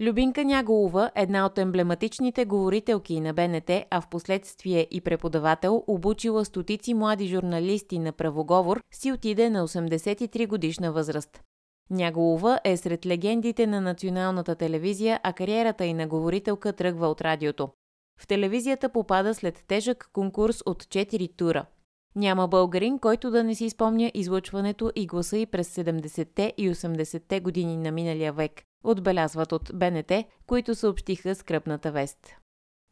Любинка 0.00 0.44
Няголова, 0.44 1.10
една 1.14 1.46
от 1.46 1.58
емблематичните 1.58 2.44
говорителки 2.44 3.20
на 3.20 3.34
БНТ, 3.34 3.70
а 3.90 4.00
в 4.00 4.08
последствие 4.08 4.86
и 4.90 5.00
преподавател, 5.00 5.84
обучила 5.86 6.44
стотици 6.44 6.94
млади 6.94 7.26
журналисти 7.26 7.98
на 7.98 8.12
правоговор, 8.12 8.80
си 8.92 9.12
отиде 9.12 9.50
на 9.50 9.68
83 9.68 10.46
годишна 10.46 10.92
възраст. 10.92 11.40
Няголова 11.90 12.60
е 12.64 12.76
сред 12.76 13.06
легендите 13.06 13.66
на 13.66 13.80
националната 13.80 14.54
телевизия, 14.54 15.20
а 15.22 15.32
кариерата 15.32 15.84
и 15.84 15.94
на 15.94 16.06
говорителка 16.06 16.72
тръгва 16.72 17.08
от 17.08 17.20
радиото. 17.20 17.68
В 18.20 18.26
телевизията 18.26 18.88
попада 18.88 19.34
след 19.34 19.64
тежък 19.68 20.10
конкурс 20.12 20.62
от 20.66 20.82
4 20.84 21.36
тура. 21.36 21.66
Няма 22.16 22.48
българин, 22.48 22.98
който 22.98 23.30
да 23.30 23.44
не 23.44 23.54
си 23.54 23.70
спомня 23.70 24.10
излъчването 24.14 24.92
и 24.96 25.06
гласа 25.06 25.38
и 25.38 25.46
през 25.46 25.74
70-те 25.74 26.54
и 26.56 26.70
80-те 26.70 27.40
години 27.40 27.76
на 27.76 27.92
миналия 27.92 28.32
век, 28.32 28.62
отбелязват 28.84 29.52
от 29.52 29.70
БНТ, 29.74 30.12
които 30.46 30.74
съобщиха 30.74 31.34
скръпната 31.34 31.92
вест. 31.92 32.36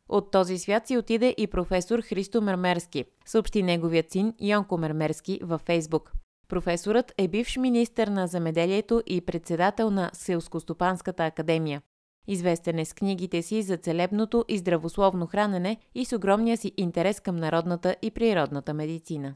От 0.09 0.31
този 0.31 0.59
свят 0.59 0.87
си 0.87 0.99
отиде 0.99 1.35
и 1.39 1.47
професор 1.47 2.03
Христо 2.03 2.41
Мермерски, 2.41 3.05
съобщи 3.27 3.63
неговият 3.63 4.11
син 4.11 4.35
Йонко 4.41 4.79
Мермерски 4.79 5.41
във 5.43 5.61
Фейсбук. 5.61 6.13
Професорът 6.51 7.13
е 7.19 7.29
бивш 7.29 7.57
министър 7.57 8.09
на 8.09 8.27
замеделието 8.27 9.03
и 9.07 9.21
председател 9.21 9.91
на 9.91 10.11
Селскостопанската 10.13 11.25
академия. 11.25 11.83
Известен 12.29 12.79
е 12.79 12.85
с 12.85 12.93
книгите 12.93 13.43
си 13.43 13.63
за 13.63 13.77
целебното 13.77 14.45
и 14.49 14.59
здравословно 14.59 15.27
хранене 15.27 15.77
и 15.95 16.05
с 16.05 16.17
огромния 16.17 16.57
си 16.57 16.73
интерес 16.77 17.21
към 17.21 17.37
народната 17.37 17.97
и 18.03 18.11
природната 18.11 18.75
медицина. 18.75 19.35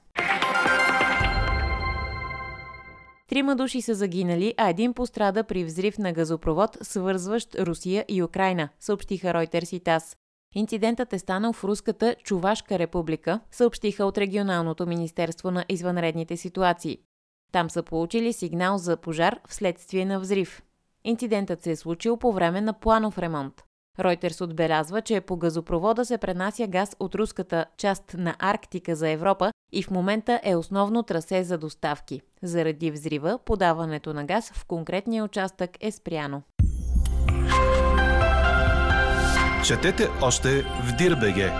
Трима 3.28 3.56
души 3.56 3.83
са 3.83 3.94
загинали, 3.94 4.54
а 4.56 4.68
един 4.68 4.94
пострада 4.94 5.44
при 5.44 5.64
взрив 5.64 5.99
на 5.99 6.12
газопровод, 6.12 6.78
свързващ 6.83 7.54
Русия 7.54 8.04
и 8.09 8.23
Украина, 8.23 8.68
съобщиха 8.80 9.28
Reuters 9.28 9.76
и 9.76 9.80
ТАС. 9.80 10.16
Инцидентът 10.54 11.12
е 11.12 11.18
станал 11.18 11.52
в 11.52 11.64
Руската 11.64 12.16
Чувашка 12.25 12.78
република, 12.78 13.40
съобщиха 13.50 14.04
от 14.04 14.18
Регионалното 14.18 14.87
министерство 14.87 15.50
на 15.50 15.64
извънредните 15.68 16.37
ситуации. 16.37 16.99
Там 17.52 17.70
са 17.70 17.82
получили 17.82 18.32
сигнал 18.32 18.78
за 18.78 18.96
пожар 18.96 19.40
вследствие 19.49 20.04
на 20.04 20.20
взрив. 20.20 20.62
Инцидентът 21.04 21.62
се 21.62 21.70
е 21.70 21.76
случил 21.76 22.16
по 22.16 22.32
време 22.32 22.61
на 22.61 22.73
планов 22.73 23.18
ремонт. 23.18 23.64
Ройтерс 23.99 24.40
отбелязва, 24.40 25.02
че 25.02 25.20
по 25.20 25.37
газопровода 25.37 26.04
се 26.04 26.18
пренася 26.18 26.66
газ 26.66 26.96
от 27.00 27.14
руската 27.14 27.66
част 27.76 28.14
на 28.18 28.37
Арктика 28.38 28.96
за 28.96 29.08
Европа 29.08 29.52
и 29.73 29.82
в 29.82 29.90
момента 29.90 30.40
е 30.42 30.56
основно 30.56 31.02
трасе 31.02 31.44
за 31.44 31.58
доставки. 31.58 32.20
Заради 32.42 32.90
взрива, 32.90 33.38
подаването 33.44 34.14
на 34.14 34.25
газ 34.25 34.52
в 34.52 34.66
конкретния 34.66 35.25
участък 35.25 35.70
е 35.80 35.90
спряно. 35.90 36.42
Четете 39.66 40.09
още 40.23 40.62
в 40.62 40.97
Дирбеге. 40.99 41.52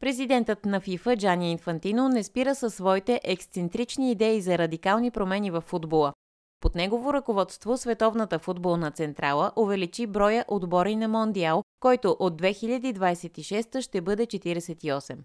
Президентът 0.00 0.64
на 0.64 0.80
ФИФА 0.80 1.16
Джани 1.16 1.52
Инфантино 1.52 2.08
не 2.08 2.22
спира 2.22 2.54
със 2.54 2.74
своите 2.74 3.20
ексцентрични 3.24 4.12
идеи 4.12 4.40
за 4.40 4.58
радикални 4.58 5.10
промени 5.10 5.50
в 5.50 5.60
футбола. 5.60 6.12
Под 6.60 6.74
негово 6.74 7.12
ръководство 7.12 7.76
Световната 7.76 8.38
футболна 8.38 8.90
централа 8.90 9.52
увеличи 9.56 10.06
броя 10.06 10.44
отбори 10.48 10.96
на 10.96 11.08
Мондиал, 11.08 11.62
който 11.80 12.16
от 12.18 12.42
2026 12.42 13.80
ще 13.80 14.00
бъде 14.00 14.26
48. 14.26 15.16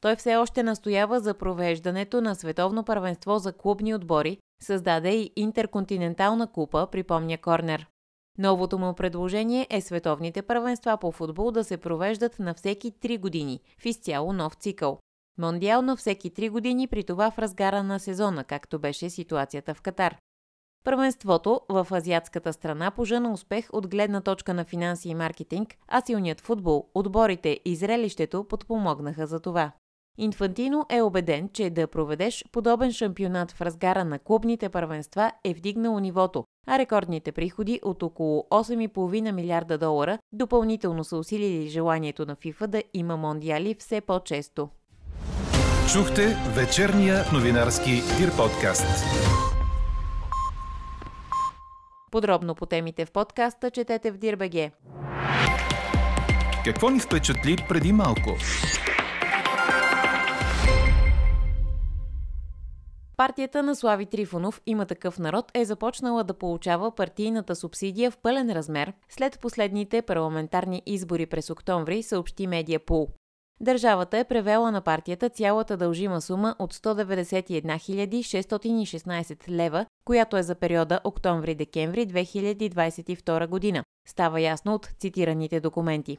Той 0.00 0.16
все 0.16 0.36
още 0.36 0.62
настоява 0.62 1.20
за 1.20 1.34
провеждането 1.34 2.20
на 2.20 2.34
световно 2.34 2.84
първенство 2.84 3.38
за 3.38 3.52
клубни 3.52 3.94
отбори, 3.94 4.38
създаде 4.62 5.10
и 5.10 5.32
интерконтинентална 5.36 6.46
купа, 6.46 6.86
припомня 6.92 7.38
Корнер. 7.38 7.86
Новото 8.38 8.78
му 8.78 8.94
предложение 8.94 9.66
е 9.70 9.80
световните 9.80 10.42
първенства 10.42 10.96
по 10.96 11.12
футбол 11.12 11.50
да 11.50 11.64
се 11.64 11.76
провеждат 11.76 12.38
на 12.38 12.54
всеки 12.54 12.92
3 12.92 13.20
години, 13.20 13.60
в 13.78 13.86
изцяло 13.86 14.32
нов 14.32 14.54
цикъл. 14.54 14.98
Мондиал 15.38 15.82
на 15.82 15.96
всеки 15.96 16.30
3 16.30 16.50
години, 16.50 16.88
при 16.88 17.04
това 17.04 17.30
в 17.30 17.38
разгара 17.38 17.82
на 17.82 18.00
сезона, 18.00 18.44
както 18.44 18.78
беше 18.78 19.10
ситуацията 19.10 19.74
в 19.74 19.82
Катар. 19.82 20.16
Първенството 20.84 21.60
в 21.68 21.86
азиатската 21.92 22.52
страна 22.52 22.90
пожена 22.90 23.32
успех 23.32 23.68
от 23.72 23.88
гледна 23.88 24.20
точка 24.20 24.54
на 24.54 24.64
финанси 24.64 25.08
и 25.08 25.14
маркетинг, 25.14 25.74
а 25.88 26.00
силният 26.00 26.40
футбол, 26.40 26.88
отборите 26.94 27.60
и 27.64 27.76
зрелището 27.76 28.44
подпомогнаха 28.44 29.26
за 29.26 29.40
това. 29.40 29.72
Инфантино 30.18 30.86
е 30.90 31.02
убеден, 31.02 31.48
че 31.52 31.70
да 31.70 31.86
проведеш 31.86 32.44
подобен 32.52 32.92
шампионат 32.92 33.52
в 33.52 33.60
разгара 33.60 34.04
на 34.04 34.18
клубните 34.18 34.68
първенства 34.68 35.32
е 35.44 35.54
вдигнало 35.54 36.00
нивото, 36.00 36.44
а 36.66 36.78
рекордните 36.78 37.32
приходи 37.32 37.80
от 37.82 38.02
около 38.02 38.46
8,5 38.50 39.32
милиарда 39.32 39.78
долара 39.78 40.18
допълнително 40.32 41.04
са 41.04 41.16
усилили 41.16 41.68
желанието 41.68 42.26
на 42.26 42.36
ФИФА 42.36 42.66
да 42.66 42.82
има 42.94 43.16
мондиали 43.16 43.74
все 43.78 44.00
по-често. 44.00 44.68
Чухте 45.92 46.36
вечерния 46.56 47.24
новинарски 47.32 47.90
Дир 48.18 48.36
подкаст. 48.36 49.04
Подробно 52.10 52.54
по 52.54 52.66
темите 52.66 53.04
в 53.06 53.12
подкаста 53.12 53.70
четете 53.70 54.10
в 54.10 54.18
Дирбеге. 54.18 54.70
Какво 56.64 56.90
ни 56.90 57.00
впечатли 57.00 57.56
преди 57.68 57.92
малко? 57.92 58.30
Партията 63.16 63.62
на 63.62 63.76
Слави 63.76 64.06
Трифонов 64.06 64.62
има 64.66 64.86
такъв 64.86 65.18
народ 65.18 65.50
е 65.54 65.64
започнала 65.64 66.24
да 66.24 66.34
получава 66.34 66.94
партийната 66.94 67.56
субсидия 67.56 68.10
в 68.10 68.18
пълен 68.18 68.52
размер 68.52 68.92
след 69.08 69.40
последните 69.40 70.02
парламентарни 70.02 70.82
избори 70.86 71.26
през 71.26 71.50
октомври, 71.50 72.02
съобщи 72.02 72.46
Медиапул. 72.46 73.08
Държавата 73.60 74.18
е 74.18 74.24
превела 74.24 74.70
на 74.70 74.80
партията 74.80 75.28
цялата 75.28 75.76
дължима 75.76 76.20
сума 76.20 76.56
от 76.58 76.74
191 76.74 77.78
616 78.20 79.48
лева, 79.48 79.86
която 80.04 80.36
е 80.36 80.42
за 80.42 80.54
периода 80.54 81.00
октомври-декември 81.04 82.06
2022 82.06 83.46
година. 83.46 83.84
Става 84.08 84.40
ясно 84.40 84.74
от 84.74 84.88
цитираните 84.98 85.60
документи. 85.60 86.18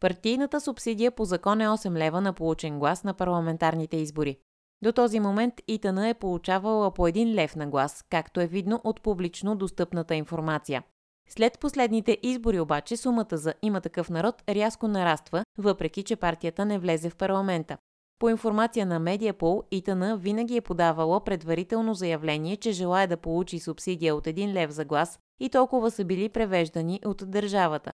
Партийната 0.00 0.60
субсидия 0.60 1.10
по 1.10 1.24
закон 1.24 1.60
е 1.60 1.66
8 1.66 1.98
лева 1.98 2.20
на 2.20 2.32
получен 2.32 2.78
глас 2.78 3.04
на 3.04 3.14
парламентарните 3.14 3.96
избори. 3.96 4.36
До 4.82 4.92
този 4.92 5.20
момент 5.20 5.54
ИТН 5.68 5.98
е 5.98 6.14
получавала 6.14 6.90
по 6.90 7.02
1 7.02 7.34
лев 7.34 7.56
на 7.56 7.66
глас, 7.66 8.04
както 8.10 8.40
е 8.40 8.46
видно 8.46 8.80
от 8.84 9.02
публично 9.02 9.56
достъпната 9.56 10.14
информация. 10.14 10.82
След 11.28 11.58
последните 11.58 12.18
избори 12.22 12.60
обаче 12.60 12.96
сумата 12.96 13.26
за 13.32 13.54
има 13.62 13.80
такъв 13.80 14.10
народ 14.10 14.42
рязко 14.48 14.88
нараства, 14.88 15.44
въпреки 15.58 16.02
че 16.02 16.16
партията 16.16 16.64
не 16.64 16.78
влезе 16.78 17.10
в 17.10 17.16
парламента. 17.16 17.76
По 18.18 18.28
информация 18.28 18.86
на 18.86 18.98
Медиапол, 18.98 19.62
ИТН 19.70 20.14
винаги 20.16 20.56
е 20.56 20.60
подавало 20.60 21.20
предварително 21.20 21.94
заявление, 21.94 22.56
че 22.56 22.72
желая 22.72 23.08
да 23.08 23.16
получи 23.16 23.60
субсидия 23.60 24.14
от 24.14 24.24
1 24.24 24.52
лев 24.52 24.70
за 24.70 24.84
глас 24.84 25.18
и 25.40 25.50
толкова 25.50 25.90
са 25.90 26.04
били 26.04 26.28
превеждани 26.28 27.00
от 27.04 27.22
държавата. 27.30 27.92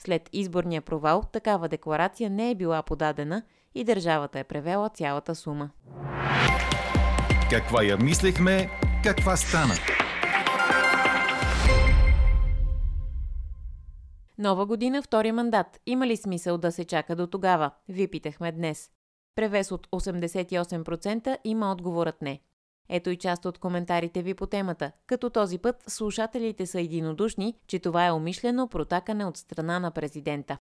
След 0.00 0.28
изборния 0.32 0.82
провал, 0.82 1.22
такава 1.32 1.68
декларация 1.68 2.30
не 2.30 2.50
е 2.50 2.54
била 2.54 2.82
подадена 2.82 3.42
и 3.74 3.84
държавата 3.84 4.38
е 4.38 4.44
превела 4.44 4.88
цялата 4.88 5.34
сума. 5.34 5.70
Каква 7.50 7.82
я 7.82 7.96
мислехме, 7.96 8.70
каква 9.02 9.36
стана? 9.36 9.74
Нова 14.38 14.66
година, 14.66 15.02
втори 15.02 15.32
мандат. 15.32 15.80
Има 15.86 16.06
ли 16.06 16.16
смисъл 16.16 16.58
да 16.58 16.72
се 16.72 16.84
чака 16.84 17.16
до 17.16 17.26
тогава? 17.26 17.70
Ви 17.88 18.08
питахме 18.08 18.52
днес. 18.52 18.90
Превес 19.34 19.72
от 19.72 19.86
88% 19.86 21.38
има 21.44 21.72
отговорът 21.72 22.22
не. 22.22 22.40
Ето 22.88 23.10
и 23.10 23.16
част 23.16 23.44
от 23.44 23.58
коментарите 23.58 24.22
ви 24.22 24.34
по 24.34 24.46
темата, 24.46 24.92
като 25.06 25.30
този 25.30 25.58
път 25.58 25.84
слушателите 25.86 26.66
са 26.66 26.80
единодушни, 26.80 27.54
че 27.66 27.78
това 27.78 28.06
е 28.06 28.12
умишлено 28.12 28.68
протакане 28.68 29.24
от 29.24 29.36
страна 29.36 29.78
на 29.78 29.90
президента. 29.90 30.58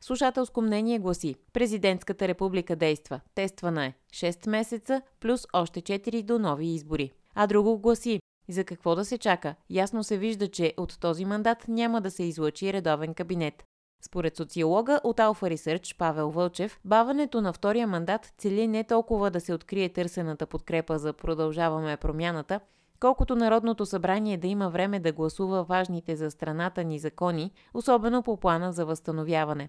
Слушателско 0.00 0.62
мнение 0.62 0.98
гласи 0.98 1.34
Президентската 1.52 2.28
република 2.28 2.76
действа. 2.76 3.20
Тествана 3.34 3.86
е 3.86 3.94
6 4.12 4.50
месеца 4.50 5.02
плюс 5.20 5.46
още 5.52 5.82
4 5.82 6.22
до 6.22 6.38
нови 6.38 6.66
избори. 6.66 7.12
А 7.34 7.46
друго 7.46 7.78
гласи 7.78 8.20
за 8.48 8.64
какво 8.64 8.94
да 8.94 9.04
се 9.04 9.18
чака? 9.18 9.54
Ясно 9.70 10.04
се 10.04 10.18
вижда, 10.18 10.48
че 10.48 10.74
от 10.76 11.00
този 11.00 11.24
мандат 11.24 11.68
няма 11.68 12.00
да 12.00 12.10
се 12.10 12.22
излъчи 12.22 12.72
редовен 12.72 13.14
кабинет. 13.14 13.64
Според 14.04 14.36
социолога 14.36 15.00
от 15.04 15.16
Alpha 15.16 15.54
Research 15.54 15.96
Павел 15.96 16.30
Вълчев, 16.30 16.80
баването 16.84 17.40
на 17.40 17.52
втория 17.52 17.86
мандат 17.86 18.32
цели 18.38 18.68
не 18.68 18.84
толкова 18.84 19.30
да 19.30 19.40
се 19.40 19.54
открие 19.54 19.88
търсената 19.88 20.46
подкрепа 20.46 20.98
за 20.98 21.12
продължаваме 21.12 21.96
промяната, 21.96 22.60
колкото 23.00 23.36
Народното 23.36 23.86
събрание 23.86 24.36
да 24.36 24.46
има 24.46 24.70
време 24.70 25.00
да 25.00 25.12
гласува 25.12 25.64
важните 25.64 26.16
за 26.16 26.30
страната 26.30 26.84
ни 26.84 26.98
закони, 26.98 27.50
особено 27.74 28.22
по 28.22 28.36
плана 28.36 28.72
за 28.72 28.86
възстановяване. 28.86 29.68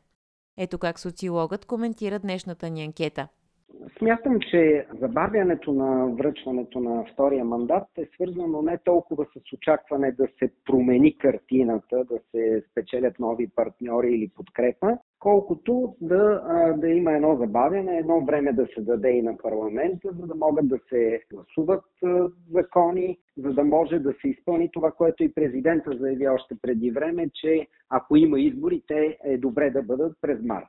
Ето 0.62 0.80
как 0.80 1.00
социологът 1.00 1.66
коментира 1.66 2.20
днешната 2.20 2.70
ни 2.70 2.84
анкета– 2.84 3.28
Смятам, 3.98 4.40
че 4.52 4.86
забавянето 5.00 5.74
на 5.74 6.16
връчването 6.16 6.80
на 6.80 7.06
втория 7.14 7.46
мандат 7.46 7.88
е 7.98 8.06
свързано 8.14 8.62
не 8.62 8.78
толкова 8.78 9.26
с 9.26 9.54
очакване 9.54 10.12
да 10.12 10.28
се 10.40 10.52
промени 10.66 11.18
картината, 11.18 12.04
да 12.04 12.20
се 12.32 12.64
спечелят 12.72 13.20
нови 13.20 13.50
партньори 13.56 14.08
или 14.08 14.32
подкрепа, 14.36 14.98
колкото 15.20 15.96
да, 16.02 16.44
да 16.78 16.90
има 16.90 17.12
едно 17.12 17.36
забавяне, 17.36 17.98
едно 17.98 18.26
време 18.26 18.54
да 18.54 18.68
се 18.76 18.82
даде 18.82 19.10
и 19.10 19.22
на 19.22 19.38
парламента, 19.38 20.10
за 20.12 20.28
да 20.28 20.36
могат 20.36 20.70
да 20.70 20.80
се 20.90 21.22
гласуват 21.34 21.86
закони, 22.52 23.18
за 23.38 23.54
да 23.54 23.64
може 23.64 24.00
да 24.00 24.14
се 24.22 24.28
изпълни 24.28 24.70
това, 24.72 24.92
което 24.92 25.24
и 25.24 25.34
президента 25.34 25.92
заяви 25.98 26.28
още 26.28 26.56
преди 26.62 26.92
време, 26.92 27.30
че 27.34 27.68
ако 27.90 28.16
има 28.16 28.40
избори, 28.40 28.84
те 28.88 29.18
е 29.24 29.38
добре 29.38 29.70
да 29.70 29.84
бъдат 29.84 30.18
през 30.22 30.40
март. 30.44 30.68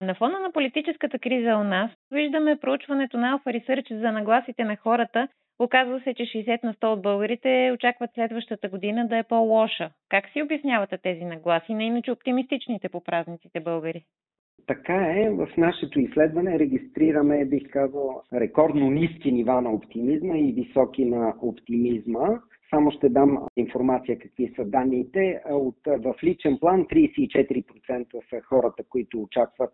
На 0.00 0.14
фона 0.14 0.40
на 0.40 0.52
политическата 0.52 1.18
криза 1.18 1.56
у 1.56 1.64
нас 1.64 1.90
виждаме 2.10 2.58
проучването 2.60 3.16
на 3.16 3.38
Alpha 3.38 3.60
Research 3.60 4.00
за 4.00 4.12
нагласите 4.12 4.64
на 4.64 4.76
хората. 4.76 5.28
Оказва 5.58 6.00
се, 6.00 6.14
че 6.14 6.22
60 6.22 6.64
на 6.64 6.74
100 6.74 6.86
от 6.86 7.02
българите 7.02 7.70
очакват 7.74 8.10
следващата 8.14 8.68
година 8.68 9.08
да 9.08 9.18
е 9.18 9.22
по-лоша. 9.22 9.90
Как 10.08 10.28
си 10.28 10.42
обяснявате 10.42 10.98
тези 10.98 11.24
нагласи 11.24 11.74
на 11.74 11.84
иначе 11.84 12.12
оптимистичните 12.12 12.88
по 12.88 13.04
празниците 13.04 13.60
българи? 13.60 14.04
Така 14.66 14.94
е, 14.94 15.30
в 15.30 15.48
нашето 15.56 16.00
изследване 16.00 16.58
регистрираме, 16.58 17.44
бих 17.44 17.70
казал, 17.70 18.22
рекордно 18.32 18.90
ниски 18.90 19.32
нива 19.32 19.60
на 19.60 19.70
оптимизма 19.70 20.38
и 20.38 20.52
високи 20.52 21.04
на 21.04 21.34
оптимизма. 21.42 22.28
Само 22.74 22.90
ще 22.90 23.08
дам 23.08 23.46
информация 23.56 24.18
какви 24.18 24.52
са 24.56 24.64
данните. 24.64 25.42
От, 25.50 25.76
в 25.86 26.14
личен 26.22 26.58
план 26.58 26.84
34% 26.84 28.30
са 28.30 28.40
хората, 28.40 28.84
които 28.88 29.22
очакват 29.22 29.72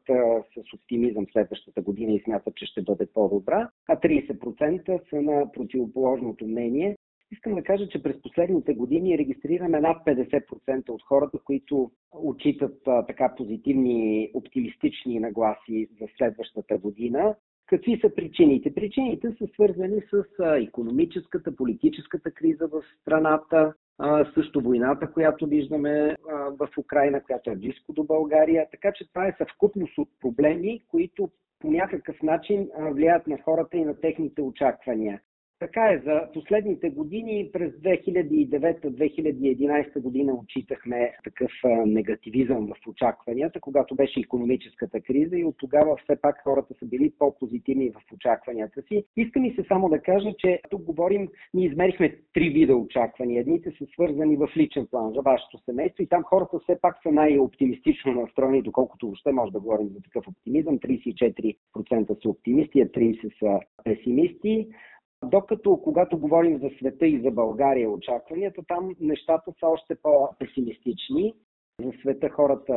с 0.54 0.74
оптимизъм 0.74 1.26
следващата 1.32 1.82
година 1.82 2.12
и 2.12 2.22
смятат, 2.24 2.56
че 2.56 2.66
ще 2.66 2.82
бъде 2.82 3.06
по-добра, 3.14 3.68
а 3.88 3.96
30% 3.96 5.10
са 5.10 5.22
на 5.22 5.52
противоположното 5.52 6.46
мнение. 6.46 6.96
Искам 7.32 7.54
да 7.54 7.62
кажа, 7.62 7.88
че 7.88 8.02
през 8.02 8.22
последните 8.22 8.74
години 8.74 9.18
регистрираме 9.18 9.80
над 9.80 10.06
50% 10.06 10.88
от 10.88 11.02
хората, 11.02 11.38
които 11.44 11.90
отчитат 12.12 12.82
така 13.06 13.34
позитивни, 13.36 14.30
оптимистични 14.34 15.20
нагласи 15.20 15.88
за 16.00 16.06
следващата 16.18 16.78
година. 16.78 17.34
Какви 17.70 18.00
са 18.00 18.14
причините? 18.14 18.74
Причините 18.74 19.28
са 19.38 19.46
свързани 19.54 20.02
с 20.10 20.24
економическата, 20.56 21.56
политическата 21.56 22.30
криза 22.30 22.66
в 22.66 22.82
страната, 23.02 23.74
също 24.34 24.60
войната, 24.60 25.12
която 25.12 25.46
виждаме 25.46 26.16
в 26.58 26.68
Украина, 26.78 27.22
която 27.22 27.50
е 27.50 27.56
близко 27.56 27.92
до 27.92 28.04
България. 28.04 28.66
Така 28.70 28.92
че 28.92 29.08
това 29.08 29.26
е 29.26 29.36
съвкупност 29.38 29.98
от 29.98 30.08
проблеми, 30.20 30.82
които 30.88 31.30
по 31.60 31.70
някакъв 31.70 32.22
начин 32.22 32.68
влияят 32.78 33.26
на 33.26 33.38
хората 33.44 33.76
и 33.76 33.84
на 33.84 34.00
техните 34.00 34.42
очаквания. 34.42 35.20
Така 35.60 35.92
е, 35.92 36.02
за 36.04 36.28
последните 36.32 36.90
години 36.90 37.50
през 37.52 37.72
2009-2011 37.72 40.00
година 40.00 40.34
отчитахме 40.34 41.12
такъв 41.24 41.50
негативизъм 41.86 42.66
в 42.66 42.74
очакванията, 42.88 43.60
когато 43.60 43.94
беше 43.94 44.20
економическата 44.20 45.00
криза 45.00 45.36
и 45.36 45.44
от 45.44 45.54
тогава 45.58 45.96
все 45.96 46.20
пак 46.20 46.42
хората 46.44 46.74
са 46.78 46.86
били 46.86 47.12
по-позитивни 47.18 47.90
в 47.90 48.12
очакванията 48.14 48.82
си. 48.82 49.04
Иска 49.16 49.40
ми 49.40 49.54
се 49.54 49.64
само 49.68 49.88
да 49.88 50.02
кажа, 50.02 50.32
че 50.38 50.60
тук 50.70 50.82
говорим, 50.82 51.28
ние 51.54 51.66
измерихме 51.66 52.16
три 52.34 52.50
вида 52.50 52.76
очаквания. 52.76 53.40
Едните 53.40 53.70
са 53.70 53.86
свързани 53.92 54.36
в 54.36 54.48
личен 54.56 54.86
план 54.90 55.12
за 55.14 55.20
вашето 55.20 55.58
семейство 55.64 56.02
и 56.02 56.08
там 56.08 56.22
хората 56.22 56.58
все 56.58 56.80
пак 56.80 56.96
са 57.02 57.12
най-оптимистично 57.12 58.12
настроени, 58.12 58.62
доколкото 58.62 59.06
въобще 59.06 59.32
може 59.32 59.52
да 59.52 59.60
говорим 59.60 59.88
за 59.88 60.02
такъв 60.02 60.28
оптимизъм. 60.28 60.78
34% 60.78 62.22
са 62.22 62.28
оптимисти, 62.28 62.80
а 62.80 62.86
30% 62.86 63.38
са 63.38 63.60
песимисти. 63.84 64.68
Докато 65.24 65.76
когато 65.76 66.18
говорим 66.18 66.58
за 66.58 66.70
света 66.78 67.06
и 67.06 67.20
за 67.20 67.30
България 67.30 67.90
очакванията, 67.90 68.62
там 68.68 68.94
нещата 69.00 69.52
са 69.60 69.66
още 69.66 69.94
по-песимистични. 70.02 71.34
За 71.84 71.92
света 72.00 72.28
хората 72.28 72.72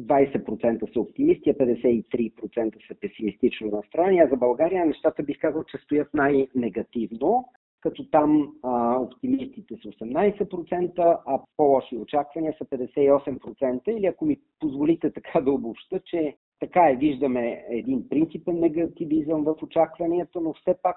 20% 0.00 0.92
са 0.92 1.00
оптимисти, 1.00 1.50
а 1.50 1.54
53% 1.54 2.88
са 2.88 2.94
песимистично 3.00 3.70
настроени, 3.70 4.20
а 4.20 4.28
за 4.28 4.36
България 4.36 4.86
нещата 4.86 5.22
бих 5.22 5.40
казал, 5.40 5.64
че 5.64 5.78
стоят 5.78 6.14
най-негативно, 6.14 7.44
като 7.80 8.10
там 8.10 8.52
а, 8.62 9.00
оптимистите 9.00 9.74
са 9.82 9.88
18%, 9.88 11.20
а 11.26 11.40
по-лоши 11.56 11.96
очаквания 11.96 12.54
са 12.58 12.64
58%, 12.64 13.88
или 13.88 14.06
ако 14.06 14.24
ми 14.24 14.40
позволите 14.60 15.12
така 15.12 15.40
да 15.40 15.52
обобща, 15.52 16.00
че 16.04 16.36
така 16.60 16.90
е, 16.90 16.96
виждаме 16.96 17.64
един 17.70 18.08
принципен 18.08 18.60
негативизъм 18.60 19.44
в 19.44 19.54
очакванията, 19.62 20.40
но 20.40 20.52
все 20.52 20.74
пак, 20.82 20.96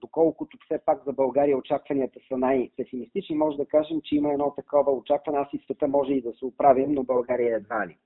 доколкото 0.00 0.58
все 0.64 0.78
пак 0.86 1.04
за 1.04 1.12
България 1.12 1.58
очакванията 1.58 2.20
са 2.28 2.38
най-песимистични, 2.38 3.36
може 3.36 3.56
да 3.56 3.66
кажем, 3.66 4.00
че 4.04 4.16
има 4.16 4.32
едно 4.32 4.54
такова 4.56 4.92
очакване. 4.92 5.38
Аз 5.38 5.48
и 5.52 5.58
света 5.58 5.88
може 5.88 6.12
и 6.12 6.22
да 6.22 6.32
се 6.32 6.44
оправим, 6.44 6.92
но 6.92 7.02
България 7.02 7.56
едва 7.56 7.86
ли. 7.86 7.96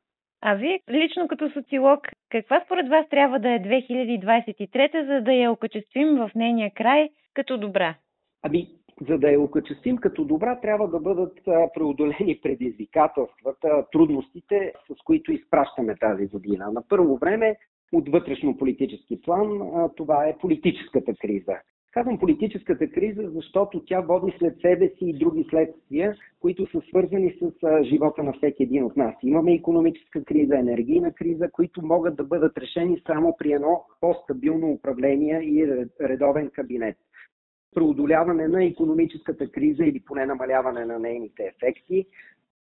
А 0.46 0.54
вие, 0.54 0.80
лично 0.90 1.28
като 1.28 1.50
социолог, 1.50 2.08
каква 2.30 2.62
според 2.64 2.88
вас 2.88 3.08
трябва 3.08 3.38
да 3.38 3.50
е 3.50 3.58
2023, 3.58 5.06
за 5.06 5.20
да 5.20 5.32
я 5.32 5.52
окачествим 5.52 6.16
в 6.16 6.30
нейния 6.34 6.70
край 6.74 7.08
като 7.34 7.58
добра? 7.58 7.94
Ами, 8.42 8.68
за 9.08 9.18
да 9.18 9.30
я 9.30 9.40
окачествим 9.40 9.96
като 9.96 10.24
добра, 10.24 10.60
трябва 10.60 10.88
да 10.88 11.00
бъдат 11.00 11.38
преодолени 11.74 12.40
предизвикателствата, 12.42 13.84
трудностите, 13.92 14.72
с 14.90 15.02
които 15.04 15.32
изпращаме 15.32 15.96
тази 15.96 16.26
година. 16.26 16.72
На 16.72 16.82
първо 16.88 17.16
време, 17.16 17.56
от 17.92 18.08
вътрешно-политически 18.08 19.20
план, 19.22 19.60
това 19.96 20.26
е 20.26 20.38
политическата 20.38 21.14
криза. 21.14 21.54
Казвам 21.90 22.18
политическата 22.18 22.90
криза, 22.90 23.30
защото 23.34 23.84
тя 23.84 24.00
води 24.00 24.34
след 24.38 24.60
себе 24.60 24.88
си 24.88 24.98
и 25.00 25.18
други 25.18 25.46
следствия, 25.50 26.14
които 26.40 26.70
са 26.70 26.80
свързани 26.88 27.34
с 27.40 27.52
живота 27.82 28.22
на 28.22 28.32
всеки 28.32 28.62
един 28.62 28.84
от 28.84 28.96
нас. 28.96 29.14
Имаме 29.22 29.54
економическа 29.54 30.24
криза, 30.24 30.58
енергийна 30.58 31.12
криза, 31.12 31.50
които 31.52 31.86
могат 31.86 32.16
да 32.16 32.24
бъдат 32.24 32.58
решени 32.58 33.02
само 33.06 33.36
при 33.38 33.52
едно 33.52 33.84
по-стабилно 34.00 34.70
управление 34.70 35.40
и 35.40 35.86
редовен 36.00 36.50
кабинет 36.50 36.96
преодоляване 37.74 38.48
на 38.48 38.64
економическата 38.64 39.50
криза 39.50 39.84
или 39.84 40.00
поне 40.00 40.26
намаляване 40.26 40.84
на 40.84 40.98
нейните 40.98 41.42
ефекти. 41.42 42.06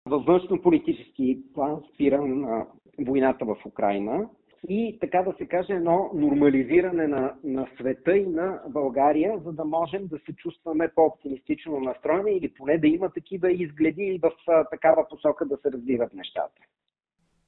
Във 0.05 0.25
външно-политически 0.25 1.39
план 1.53 1.83
спира 1.93 2.25
на 2.25 2.67
войната 2.99 3.45
в 3.45 3.57
Украина 3.65 4.29
и 4.67 4.97
така 5.01 5.21
да 5.23 5.33
се 5.37 5.45
каже 5.45 5.73
едно 5.73 6.11
нормализиране 6.13 7.07
на, 7.07 7.33
на 7.43 7.67
света 7.77 8.17
и 8.17 8.25
на 8.25 8.61
България, 8.67 9.39
за 9.45 9.51
да 9.51 9.65
можем 9.65 10.07
да 10.07 10.17
се 10.17 10.35
чувстваме 10.35 10.91
по-оптимистично 10.95 11.79
настроени 11.79 12.31
или 12.31 12.53
поне 12.53 12.77
да 12.77 12.87
има 12.87 13.09
такива 13.09 13.51
изгледи 13.51 14.03
и 14.03 14.19
в 14.19 14.31
такава 14.71 15.07
посока 15.09 15.45
да 15.45 15.57
се 15.57 15.71
развиват 15.71 16.13
нещата. 16.13 16.61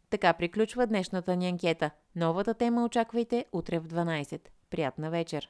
Така 0.10 0.34
приключва 0.34 0.88
днешната 0.88 1.36
ни 1.36 1.48
анкета. 1.48 1.92
Новата 2.16 2.54
тема 2.54 2.86
очаквайте 2.86 3.46
утре 3.54 3.80
в 3.80 3.88
12. 3.88 4.42
Приятна 4.72 5.10
вечер! 5.10 5.50